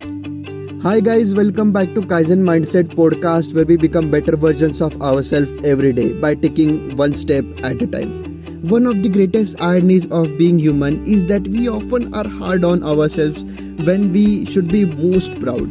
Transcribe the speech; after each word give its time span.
Hi 0.00 1.00
guys, 1.00 1.34
welcome 1.34 1.72
back 1.72 1.92
to 1.94 2.02
Kaizen 2.02 2.42
Mindset 2.48 2.94
podcast 2.94 3.52
where 3.52 3.64
we 3.64 3.76
become 3.76 4.12
better 4.12 4.36
versions 4.36 4.80
of 4.80 5.00
ourselves 5.02 5.52
every 5.64 5.92
day 5.92 6.12
by 6.12 6.36
taking 6.36 6.94
one 6.96 7.14
step 7.14 7.44
at 7.64 7.82
a 7.82 7.86
time. 7.88 8.40
One 8.62 8.86
of 8.86 9.02
the 9.02 9.08
greatest 9.08 9.60
ironies 9.60 10.06
of 10.12 10.38
being 10.38 10.60
human 10.60 11.04
is 11.04 11.24
that 11.24 11.48
we 11.48 11.68
often 11.68 12.14
are 12.14 12.28
hard 12.28 12.64
on 12.64 12.84
ourselves 12.84 13.42
when 13.88 14.12
we 14.12 14.46
should 14.46 14.68
be 14.68 14.84
most 14.84 15.40
proud. 15.40 15.68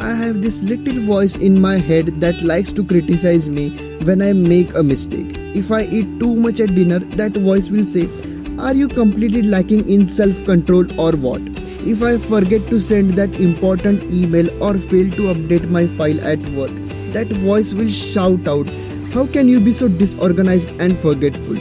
I 0.00 0.14
have 0.14 0.40
this 0.40 0.62
little 0.62 1.02
voice 1.02 1.36
in 1.36 1.60
my 1.60 1.76
head 1.76 2.22
that 2.22 2.40
likes 2.42 2.72
to 2.72 2.84
criticize 2.84 3.50
me 3.50 3.96
when 4.04 4.22
I 4.22 4.32
make 4.32 4.74
a 4.74 4.82
mistake. 4.82 5.36
If 5.54 5.70
I 5.70 5.82
eat 5.82 6.18
too 6.20 6.36
much 6.36 6.58
at 6.60 6.74
dinner, 6.74 7.00
that 7.00 7.32
voice 7.32 7.70
will 7.70 7.84
say, 7.84 8.08
Are 8.58 8.74
you 8.74 8.88
completely 8.88 9.42
lacking 9.42 9.90
in 9.90 10.06
self 10.06 10.42
control 10.46 10.86
or 10.98 11.12
what? 11.12 11.42
If 11.84 12.00
I 12.00 12.16
forget 12.16 12.64
to 12.68 12.78
send 12.78 13.14
that 13.14 13.40
important 13.40 14.04
email 14.04 14.48
or 14.62 14.78
fail 14.78 15.10
to 15.14 15.22
update 15.34 15.68
my 15.68 15.88
file 15.88 16.20
at 16.20 16.38
work, 16.50 16.70
that 17.12 17.26
voice 17.26 17.74
will 17.74 17.90
shout 17.90 18.46
out, 18.46 18.70
How 19.12 19.26
can 19.26 19.48
you 19.48 19.58
be 19.58 19.72
so 19.72 19.88
disorganized 19.88 20.70
and 20.80 20.96
forgetful? 20.96 21.56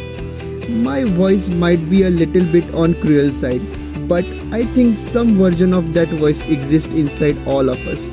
My 0.69 1.05
voice 1.05 1.49
might 1.49 1.89
be 1.89 2.03
a 2.03 2.11
little 2.11 2.45
bit 2.51 2.71
on 2.75 2.93
cruel 3.01 3.31
side, 3.31 3.61
but 4.07 4.23
I 4.51 4.63
think 4.65 4.99
some 4.99 5.37
version 5.37 5.73
of 5.73 5.95
that 5.95 6.09
voice 6.09 6.43
exists 6.43 6.93
inside 6.93 7.35
all 7.47 7.67
of 7.67 7.79
us. 7.87 8.05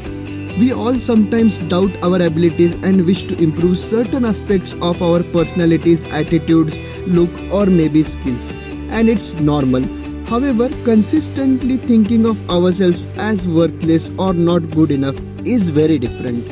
We 0.59 0.73
all 0.73 0.95
sometimes 0.95 1.59
doubt 1.59 1.95
our 2.03 2.23
abilities 2.23 2.75
and 2.83 3.05
wish 3.05 3.25
to 3.25 3.37
improve 3.37 3.79
certain 3.79 4.25
aspects 4.25 4.73
of 4.81 5.03
our 5.03 5.23
personalities, 5.25 6.07
attitudes, 6.07 6.79
look, 7.07 7.31
or 7.53 7.67
maybe 7.67 8.03
skills. 8.03 8.57
And 8.89 9.11
it's 9.11 9.35
normal 9.35 9.85
However, 10.29 10.69
consistently 10.85 11.79
thinking 11.79 12.27
of 12.27 12.51
ourselves 12.51 13.07
as 13.19 13.49
worthless 13.49 14.11
or 14.19 14.35
not 14.35 14.71
good 14.73 14.91
enough 14.91 15.17
is 15.47 15.71
very 15.71 15.99
different. 15.99 16.45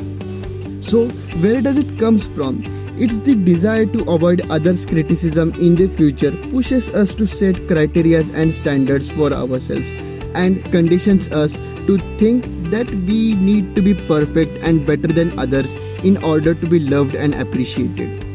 So, 0.83 1.07
where 1.41 1.61
does 1.61 1.77
it 1.77 1.99
comes 1.99 2.25
from? 2.27 2.63
It's 2.97 3.19
the 3.19 3.35
desire 3.35 3.85
to 3.85 4.09
avoid 4.09 4.49
others' 4.49 4.87
criticism 4.87 5.53
in 5.61 5.75
the 5.75 5.87
future 5.87 6.31
pushes 6.49 6.89
us 6.89 7.13
to 7.15 7.27
set 7.27 7.67
criteria 7.67 8.23
and 8.33 8.51
standards 8.51 9.11
for 9.11 9.31
ourselves 9.31 9.91
and 10.33 10.65
conditions 10.71 11.29
us 11.29 11.57
to 11.85 11.99
think 12.17 12.45
that 12.71 12.89
we 12.89 13.35
need 13.35 13.75
to 13.75 13.83
be 13.83 13.93
perfect 13.93 14.57
and 14.63 14.87
better 14.87 15.07
than 15.07 15.37
others 15.37 15.71
in 16.03 16.17
order 16.23 16.55
to 16.55 16.65
be 16.65 16.79
loved 16.79 17.13
and 17.13 17.35
appreciated. 17.35 18.26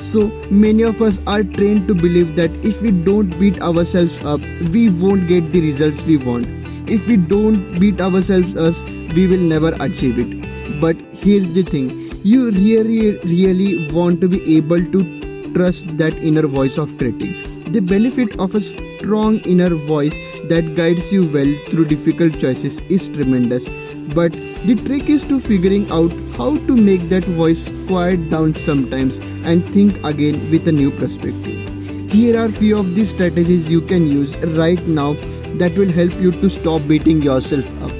So 0.00 0.28
many 0.50 0.84
of 0.84 1.02
us 1.02 1.20
are 1.26 1.42
trained 1.42 1.88
to 1.88 1.94
believe 1.94 2.36
that 2.36 2.50
if 2.64 2.80
we 2.82 2.92
don't 2.92 3.36
beat 3.38 3.60
ourselves 3.60 4.24
up, 4.24 4.40
we 4.72 4.90
won't 4.90 5.26
get 5.26 5.52
the 5.52 5.60
results 5.60 6.02
we 6.02 6.16
want. 6.16 6.46
If 6.88 7.06
we 7.08 7.16
don't 7.16 7.78
beat 7.80 8.00
ourselves 8.00 8.56
up, 8.56 8.74
we 9.14 9.26
will 9.26 9.40
never 9.40 9.74
achieve 9.80 10.18
it. 10.18 10.80
But 10.80 10.96
here's 11.12 11.50
the 11.52 11.62
thing 11.62 11.90
you 12.22 12.50
really, 12.50 13.18
really 13.18 13.92
want 13.92 14.20
to 14.20 14.28
be 14.28 14.56
able 14.56 14.84
to 14.92 15.52
trust 15.52 15.98
that 15.98 16.14
inner 16.22 16.46
voice 16.46 16.78
of 16.78 16.96
critic. 16.98 17.30
The 17.72 17.80
benefit 17.80 18.38
of 18.38 18.54
a 18.54 18.60
strong 18.60 19.38
inner 19.40 19.74
voice 19.74 20.16
that 20.48 20.74
guides 20.76 21.12
you 21.12 21.28
well 21.28 21.52
through 21.70 21.86
difficult 21.86 22.38
choices 22.38 22.80
is 22.82 23.08
tremendous. 23.08 23.68
But 24.14 24.32
the 24.64 24.74
trick 24.86 25.10
is 25.10 25.22
to 25.24 25.38
figuring 25.38 25.90
out 25.90 26.12
how 26.36 26.56
to 26.56 26.76
make 26.76 27.08
that 27.10 27.24
voice 27.24 27.72
quiet 27.86 28.30
down 28.30 28.54
sometimes 28.54 29.18
and 29.18 29.64
think 29.74 30.02
again 30.04 30.50
with 30.50 30.66
a 30.66 30.72
new 30.72 30.90
perspective. 30.90 32.10
Here 32.10 32.38
are 32.38 32.48
few 32.48 32.78
of 32.78 32.94
the 32.94 33.04
strategies 33.04 33.70
you 33.70 33.82
can 33.82 34.06
use 34.06 34.34
right 34.38 34.80
now 34.86 35.12
that 35.58 35.76
will 35.76 35.92
help 35.92 36.14
you 36.14 36.32
to 36.32 36.48
stop 36.48 36.88
beating 36.88 37.20
yourself 37.20 37.66
up. 37.82 37.90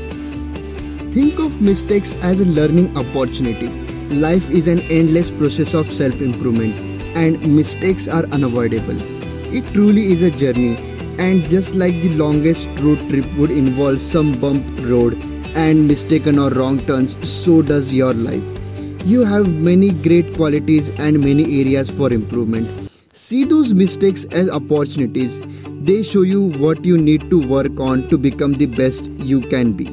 Think 1.12 1.38
of 1.38 1.60
mistakes 1.60 2.16
as 2.22 2.40
a 2.40 2.46
learning 2.46 2.96
opportunity. 2.96 3.68
Life 4.08 4.50
is 4.50 4.66
an 4.66 4.80
endless 4.88 5.30
process 5.30 5.74
of 5.74 5.92
self 5.92 6.22
improvement, 6.22 6.74
and 7.16 7.54
mistakes 7.54 8.08
are 8.08 8.24
unavoidable. 8.26 8.98
It 9.54 9.66
truly 9.74 10.12
is 10.12 10.22
a 10.22 10.30
journey, 10.30 10.76
and 11.18 11.46
just 11.46 11.74
like 11.74 11.92
the 11.94 12.14
longest 12.16 12.68
road 12.80 12.98
trip 13.10 13.26
would 13.34 13.50
involve 13.50 14.00
some 14.00 14.32
bump 14.40 14.64
road 14.84 15.22
and 15.58 15.88
mistaken 15.88 16.38
or 16.38 16.50
wrong 16.50 16.78
turns, 16.86 17.16
so 17.28 17.62
does 17.62 17.92
your 17.92 18.12
life. 18.12 18.44
You 19.04 19.24
have 19.24 19.52
many 19.52 19.90
great 19.90 20.34
qualities 20.34 20.88
and 21.00 21.18
many 21.18 21.60
areas 21.60 21.90
for 21.90 22.12
improvement. 22.12 22.68
See 23.12 23.42
those 23.42 23.74
mistakes 23.74 24.24
as 24.30 24.48
opportunities. 24.48 25.42
They 25.88 26.04
show 26.04 26.22
you 26.22 26.42
what 26.64 26.84
you 26.84 26.96
need 26.96 27.28
to 27.30 27.40
work 27.48 27.80
on 27.80 28.08
to 28.10 28.18
become 28.18 28.52
the 28.52 28.66
best 28.66 29.10
you 29.30 29.40
can 29.40 29.72
be. 29.72 29.86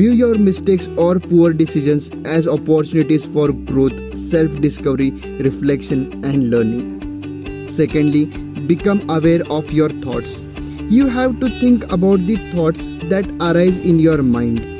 View 0.00 0.12
your 0.12 0.38
mistakes 0.38 0.88
or 0.96 1.18
poor 1.18 1.52
decisions 1.52 2.10
as 2.24 2.46
opportunities 2.46 3.24
for 3.28 3.52
growth, 3.52 4.16
self 4.16 4.60
discovery, 4.60 5.10
reflection, 5.48 6.04
and 6.24 6.50
learning. 6.50 7.66
Secondly, 7.68 8.26
become 8.74 9.02
aware 9.10 9.42
of 9.50 9.72
your 9.72 9.88
thoughts. 10.06 10.44
You 10.98 11.08
have 11.08 11.40
to 11.40 11.50
think 11.58 11.90
about 11.92 12.26
the 12.28 12.36
thoughts 12.52 12.86
that 13.14 13.28
arise 13.40 13.84
in 13.84 13.98
your 13.98 14.22
mind 14.22 14.73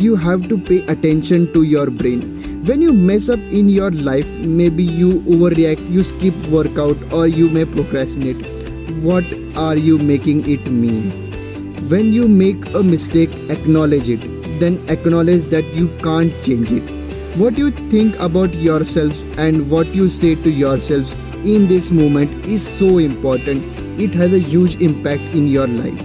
you 0.00 0.16
have 0.16 0.48
to 0.48 0.58
pay 0.58 0.80
attention 0.86 1.52
to 1.52 1.62
your 1.62 1.90
brain. 1.90 2.64
When 2.64 2.82
you 2.82 2.92
mess 2.92 3.28
up 3.28 3.38
in 3.38 3.68
your 3.68 3.90
life, 3.90 4.28
maybe 4.38 4.84
you 4.84 5.20
overreact, 5.20 5.90
you 5.90 6.02
skip 6.02 6.34
workout, 6.48 6.96
or 7.12 7.26
you 7.26 7.48
may 7.48 7.64
procrastinate. 7.64 8.44
What 9.02 9.24
are 9.56 9.76
you 9.76 9.98
making 9.98 10.48
it 10.50 10.70
mean? 10.70 11.10
When 11.88 12.12
you 12.12 12.28
make 12.28 12.74
a 12.74 12.82
mistake, 12.82 13.30
acknowledge 13.48 14.08
it. 14.08 14.20
Then 14.60 14.78
acknowledge 14.88 15.44
that 15.44 15.64
you 15.74 15.88
can't 15.98 16.32
change 16.42 16.70
it. 16.70 16.82
What 17.38 17.56
you 17.56 17.70
think 17.90 18.18
about 18.18 18.54
yourselves 18.54 19.22
and 19.38 19.70
what 19.70 19.86
you 19.88 20.08
say 20.08 20.34
to 20.34 20.50
yourselves 20.50 21.14
in 21.44 21.66
this 21.66 21.90
moment 21.90 22.46
is 22.46 22.66
so 22.66 22.98
important. 22.98 23.64
It 23.98 24.14
has 24.14 24.34
a 24.34 24.38
huge 24.38 24.76
impact 24.80 25.22
in 25.34 25.48
your 25.48 25.66
life. 25.66 26.00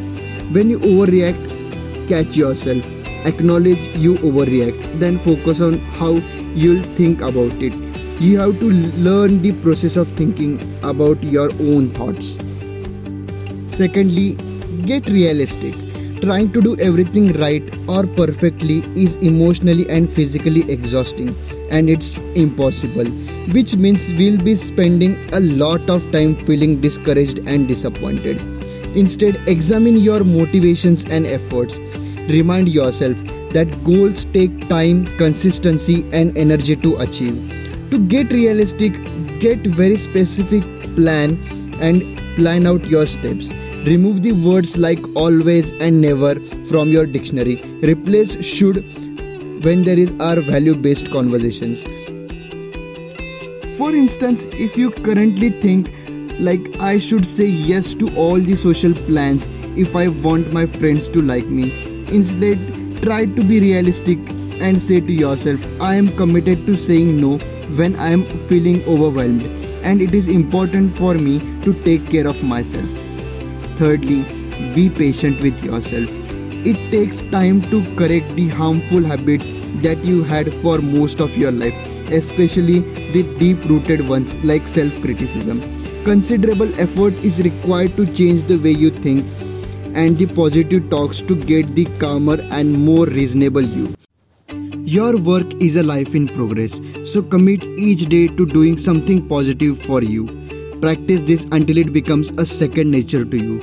When 0.54 0.70
you 0.70 0.80
overreact, 0.80 2.08
catch 2.08 2.38
yourself 2.38 2.95
acknowledge 3.26 3.88
you 4.06 4.16
overreact 4.30 5.00
then 5.00 5.20
focus 5.20 5.62
on 5.62 5.80
how 6.00 6.12
you'll 6.54 6.84
think 7.00 7.22
about 7.22 7.52
it. 7.62 7.74
You 8.20 8.40
have 8.40 8.60
to 8.60 8.72
learn 9.06 9.42
the 9.42 9.52
process 9.62 9.98
of 9.98 10.08
thinking 10.08 10.60
about 10.84 11.22
your 11.24 11.50
own 11.60 11.90
thoughts. 11.90 12.38
Secondly 13.68 14.38
get 14.86 15.10
realistic. 15.10 15.74
Trying 16.22 16.54
to 16.54 16.62
do 16.62 16.78
everything 16.78 17.34
right 17.34 17.64
or 17.90 18.08
perfectly 18.08 18.78
is 18.96 19.16
emotionally 19.18 19.90
and 19.90 20.10
physically 20.10 20.70
exhausting 20.72 21.36
and 21.70 21.90
it's 21.90 22.18
impossible 22.36 23.06
which 23.54 23.76
means 23.76 24.08
we'll 24.18 24.38
be 24.38 24.56
spending 24.56 25.16
a 25.34 25.40
lot 25.40 25.90
of 25.90 26.12
time 26.12 26.36
feeling 26.46 26.82
discouraged 26.82 27.40
and 27.48 27.68
disappointed. 27.68 28.38
Instead 28.96 29.36
examine 29.48 29.98
your 29.98 30.24
motivations 30.24 31.04
and 31.06 31.28
efforts 31.28 31.78
Remind 32.28 32.70
yourself 32.70 33.18
that 33.54 33.72
goals 33.84 34.26
take 34.26 34.68
time, 34.68 35.06
consistency, 35.18 36.06
and 36.12 36.38
energy 36.38 36.76
to 36.76 36.98
achieve. 36.98 37.36
To 37.92 38.00
get 38.00 38.32
realistic, 38.32 38.94
get 39.40 39.60
very 39.60 39.96
specific 39.96 40.64
plan 40.96 41.38
and 41.80 42.18
plan 42.36 42.66
out 42.66 42.86
your 42.86 43.06
steps. 43.06 43.54
Remove 43.86 44.24
the 44.24 44.32
words 44.32 44.76
like 44.78 45.00
always 45.16 45.72
and 45.74 46.02
never 46.02 46.40
from 46.66 46.92
your 46.92 47.06
dictionary. 47.06 47.62
Replace 47.84 48.44
should 48.44 48.78
when 49.64 49.84
there 49.84 50.00
is 50.00 50.12
our 50.20 50.42
value 50.42 50.76
based 50.76 51.12
conversations. 51.12 51.84
For 53.78 53.94
instance, 53.94 54.46
if 54.54 54.76
you 54.78 54.90
currently 54.90 55.50
think 55.50 55.92
like 56.40 56.80
I 56.80 56.98
should 56.98 57.26
say 57.26 57.46
yes 57.46 57.94
to 57.96 58.14
all 58.18 58.38
the 58.38 58.56
social 58.56 58.94
plans 58.94 59.48
if 59.78 59.96
I 59.96 60.08
want 60.08 60.52
my 60.52 60.66
friends 60.66 61.08
to 61.10 61.22
like 61.22 61.46
me, 61.46 61.95
Instead, 62.10 62.58
try 63.02 63.26
to 63.26 63.44
be 63.44 63.60
realistic 63.60 64.20
and 64.62 64.82
say 64.82 65.00
to 65.02 65.14
yourself, 65.14 65.66
I 65.82 65.96
am 65.96 66.08
committed 66.10 66.66
to 66.68 66.76
saying 66.76 67.20
no 67.20 67.38
when 67.78 67.96
I 67.96 68.10
am 68.10 68.24
feeling 68.48 68.84
overwhelmed, 68.86 69.44
and 69.84 70.02
it 70.02 70.14
is 70.14 70.28
important 70.28 70.92
for 70.92 71.16
me 71.16 71.40
to 71.64 71.74
take 71.84 72.10
care 72.10 72.28
of 72.28 72.44
myself. 72.44 72.90
Thirdly, 73.78 74.24
be 74.74 74.90
patient 74.90 75.42
with 75.42 75.64
yourself. 75.64 76.10
It 76.66 76.78
takes 76.92 77.22
time 77.32 77.62
to 77.64 77.84
correct 77.96 78.36
the 78.36 78.48
harmful 78.50 79.04
habits 79.04 79.52
that 79.82 80.04
you 80.04 80.24
had 80.24 80.54
for 80.56 80.80
most 80.80 81.20
of 81.22 81.38
your 81.38 81.52
life, 81.52 81.76
especially 82.12 82.80
the 83.12 83.24
deep 83.40 83.64
rooted 83.66 84.08
ones 84.08 84.36
like 84.44 84.68
self 84.68 85.02
criticism. 85.02 85.62
Considerable 86.06 86.72
effort 86.80 87.14
is 87.16 87.42
required 87.42 87.96
to 87.98 88.06
change 88.14 88.44
the 88.44 88.58
way 88.58 88.72
you 88.72 88.92
think 88.92 89.26
and 89.96 90.18
the 90.18 90.28
positive 90.28 90.90
talks 90.90 91.22
to 91.22 91.36
get 91.36 91.74
the 91.76 91.86
calmer 92.00 92.40
and 92.52 92.86
more 92.86 93.06
reasonable 93.06 93.62
you. 93.62 93.96
Your 94.84 95.18
work 95.18 95.54
is 95.62 95.78
a 95.78 95.84
life 95.84 96.14
in 96.14 96.28
progress, 96.28 96.80
so 97.04 97.24
commit 97.24 97.64
each 97.64 98.06
day 98.06 98.28
to 98.28 98.46
doing 98.46 98.78
something 98.78 99.28
positive 99.28 99.82
for 99.82 100.04
you. 100.04 100.28
Practice 100.82 101.24
this 101.24 101.48
until 101.52 101.78
it 101.78 101.92
becomes 101.94 102.30
a 102.38 102.46
second 102.46 102.92
nature 102.92 103.26
to 103.26 103.38
you. 103.38 103.60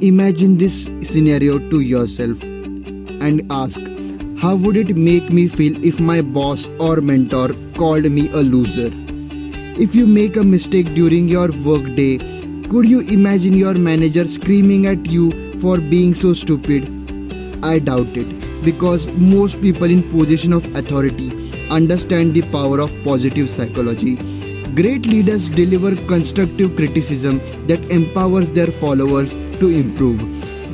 Imagine 0.00 0.56
this 0.56 0.90
scenario 1.02 1.58
to 1.68 1.80
yourself. 1.80 2.42
and 3.22 3.42
ask, 3.50 3.80
how 4.42 4.56
would 4.56 4.76
it 4.76 4.96
make 4.96 5.30
me 5.30 5.46
feel 5.48 5.84
if 5.84 6.00
my 6.00 6.20
boss 6.20 6.68
or 6.80 7.00
mentor 7.00 7.50
called 7.76 8.10
me 8.10 8.28
a 8.30 8.42
loser? 8.54 8.90
If 9.84 9.94
you 9.94 10.06
make 10.06 10.36
a 10.36 10.42
mistake 10.42 10.92
during 10.94 11.28
your 11.28 11.50
workday, 11.64 12.18
could 12.72 12.88
you 12.88 13.00
imagine 13.00 13.52
your 13.52 13.74
manager 13.74 14.26
screaming 14.26 14.86
at 14.86 15.04
you 15.14 15.30
for 15.58 15.76
being 15.76 16.14
so 16.14 16.32
stupid? 16.32 16.84
I 17.62 17.78
doubt 17.78 18.16
it 18.16 18.64
because 18.64 19.10
most 19.18 19.60
people 19.60 19.90
in 19.90 20.02
position 20.04 20.54
of 20.54 20.64
authority 20.74 21.26
understand 21.68 22.32
the 22.32 22.40
power 22.50 22.80
of 22.80 22.90
positive 23.04 23.50
psychology. 23.50 24.16
Great 24.74 25.04
leaders 25.04 25.50
deliver 25.50 25.94
constructive 26.06 26.74
criticism 26.74 27.40
that 27.66 27.90
empowers 27.90 28.50
their 28.50 28.68
followers 28.68 29.34
to 29.60 29.68
improve 29.68 30.24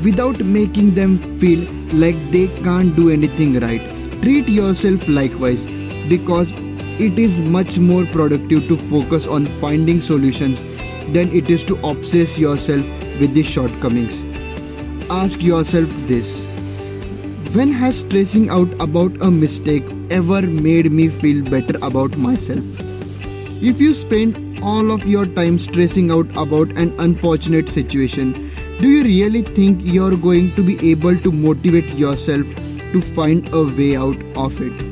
without 0.05 0.39
making 0.44 0.94
them 0.94 1.19
feel 1.41 1.69
like 1.93 2.15
they 2.31 2.47
can't 2.62 2.94
do 2.94 3.11
anything 3.11 3.59
right. 3.59 3.83
Treat 4.23 4.49
yourself 4.49 5.09
likewise 5.09 5.67
because 6.09 6.55
it 7.01 7.19
is 7.19 7.41
much 7.41 7.81
more 7.81 8.05
productive 8.06 8.69
to 8.69 8.77
focus 8.77 9.27
on 9.27 9.47
finding 9.47 10.01
solutions 10.01 10.65
than 11.12 11.31
it 11.32 11.50
is 11.50 11.64
to 11.64 11.76
obsess 11.87 12.38
yourself 12.38 12.88
with 13.20 13.34
the 13.34 13.43
shortcomings. 13.43 14.25
Ask 15.10 15.43
yourself 15.43 15.88
this 16.06 16.46
When 17.55 17.72
has 17.72 18.00
stressing 18.00 18.50
out 18.50 18.69
about 18.81 19.22
a 19.22 19.31
mistake 19.31 19.84
ever 20.10 20.43
made 20.43 20.90
me 20.93 21.08
feel 21.08 21.43
better 21.44 21.78
about 21.82 22.16
myself? 22.16 22.64
If 23.62 23.81
you 23.81 23.94
spend 23.94 24.60
all 24.62 24.90
of 24.90 25.06
your 25.06 25.26
time 25.26 25.58
stressing 25.58 26.10
out 26.10 26.31
about 26.37 26.76
an 26.76 26.94
unfortunate 27.00 27.69
situation, 27.69 28.32
do 28.81 28.88
you 28.88 29.02
really 29.02 29.43
think 29.43 29.81
you're 29.82 30.16
going 30.16 30.55
to 30.56 30.62
be 30.62 30.90
able 30.90 31.16
to 31.16 31.32
motivate 31.32 31.88
yourself 31.94 32.46
to 32.93 33.00
find 33.00 33.49
a 33.52 33.64
way 33.64 33.96
out 33.96 34.22
of 34.37 34.60
it? 34.60 34.88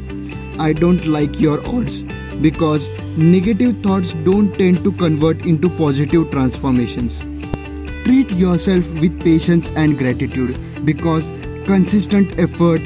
I 0.58 0.72
don't 0.72 1.06
like 1.06 1.38
your 1.38 1.64
odds 1.68 2.04
because 2.42 2.90
negative 3.16 3.82
thoughts 3.82 4.12
don't 4.24 4.56
tend 4.58 4.82
to 4.84 4.92
convert 4.92 5.44
into 5.44 5.68
positive 5.70 6.30
transformations. 6.30 7.22
Treat 8.04 8.30
yourself 8.32 8.92
with 8.94 9.20
patience 9.22 9.70
and 9.72 9.98
gratitude 9.98 10.58
because 10.84 11.30
consistent 11.66 12.38
effort 12.38 12.80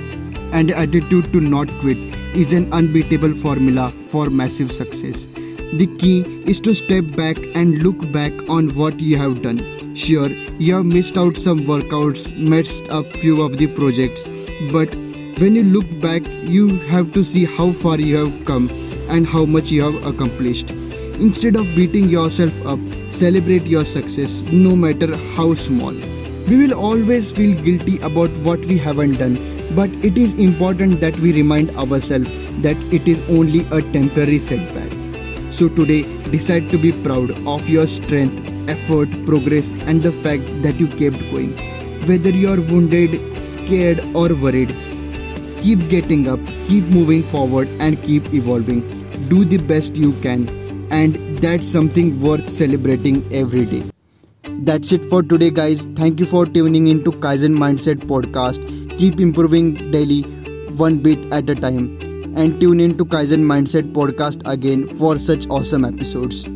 and 0.53 0.71
attitude 0.71 1.33
to 1.33 1.41
not 1.41 1.69
quit 1.81 1.99
is 2.35 2.53
an 2.53 2.73
unbeatable 2.73 3.35
formula 3.35 3.93
for 3.93 4.31
massive 4.31 4.73
success. 4.73 5.27
The 5.73 5.89
key 5.99 6.21
is 6.47 6.61
to 6.63 6.75
step 6.75 7.05
back 7.17 7.37
and 7.55 7.83
look 7.83 8.11
back 8.13 8.33
on 8.49 8.71
what 8.75 8.99
you 8.99 9.17
have 9.19 9.43
done 9.43 9.61
Sure, 9.95 10.29
you 10.59 10.75
have 10.75 10.87
missed 10.87 11.19
out 11.19 11.37
some 11.37 11.61
workouts, 11.67 12.37
messed 12.39 12.89
up 12.91 13.07
few 13.17 13.43
of 13.43 13.59
the 13.59 13.67
projects, 13.67 14.23
but 14.73 14.95
when 15.41 15.57
you 15.57 15.65
look 15.65 15.87
back, 16.01 16.23
you 16.45 16.69
have 16.91 17.13
to 17.13 17.25
see 17.25 17.45
how 17.45 17.73
far 17.73 17.99
you 17.99 18.17
have 18.17 18.45
come 18.45 18.69
and 19.11 19.27
how 19.27 19.45
much 19.45 19.71
you 19.71 19.83
have 19.83 20.07
accomplished. 20.07 20.71
Instead 21.21 21.57
of 21.57 21.67
beating 21.77 22.09
yourself 22.09 22.67
up, 22.67 22.79
celebrate 23.09 23.67
your 23.67 23.85
success, 23.85 24.43
no 24.51 24.75
matter 24.75 25.17
how 25.37 25.53
small. 25.55 25.93
We 26.49 26.67
will 26.67 26.75
always 26.75 27.31
feel 27.31 27.61
guilty 27.63 27.99
about 28.01 28.31
what 28.39 28.65
we 28.67 28.79
haven't 28.79 29.19
done, 29.19 29.37
but 29.75 29.91
it 30.05 30.17
is 30.17 30.35
important 30.35 31.01
that 31.01 31.17
we 31.19 31.33
remind 31.33 31.71
ourselves 31.71 32.31
that 32.63 32.77
it 32.93 33.07
is 33.07 33.21
only 33.31 33.61
a 33.71 33.83
temporary 33.93 34.39
setback. 34.39 34.91
So 35.53 35.69
today, 35.69 36.03
decide 36.31 36.71
to 36.71 36.79
be 36.79 36.93
proud 36.93 37.33
of 37.47 37.69
your 37.69 37.87
strength 37.87 38.47
effort, 38.69 39.11
progress, 39.27 39.75
and 39.87 40.03
the 40.03 40.13
fact 40.13 40.43
that 40.63 40.79
you 40.79 40.89
kept 40.89 41.19
going. 41.31 41.57
Whether 42.07 42.31
you're 42.31 42.61
wounded, 42.61 43.39
scared, 43.39 44.01
or 44.15 44.29
worried, 44.35 44.75
keep 45.61 45.89
getting 45.89 46.29
up, 46.29 46.41
keep 46.67 46.85
moving 46.85 47.23
forward, 47.23 47.69
and 47.81 48.03
keep 48.03 48.33
evolving. 48.33 49.00
Do 49.29 49.45
the 49.45 49.59
best 49.59 49.97
you 49.97 50.13
can, 50.23 50.49
and 50.91 51.39
that's 51.39 51.67
something 51.67 52.21
worth 52.21 52.49
celebrating 52.49 53.23
every 53.33 53.65
day. 53.65 53.83
That's 54.71 54.93
it 54.93 55.05
for 55.05 55.23
today, 55.23 55.51
guys. 55.51 55.87
Thank 55.97 56.21
you 56.21 56.27
for 56.27 56.47
tuning 56.47 56.87
into 56.89 57.13
Kaizen 57.13 57.57
Mindset 57.57 58.01
podcast. 58.13 58.67
Keep 58.99 59.21
improving 59.21 59.75
daily, 59.91 60.23
one 60.77 60.99
bit 60.99 61.33
at 61.33 61.49
a 61.49 61.55
time. 61.55 61.99
And 62.37 62.61
tune 62.61 62.81
in 62.81 62.97
to 62.99 63.05
Kaizen 63.05 63.45
Mindset 63.53 63.93
podcast 63.93 64.43
again 64.45 64.87
for 64.97 65.19
such 65.19 65.47
awesome 65.49 65.85
episodes. 65.85 66.47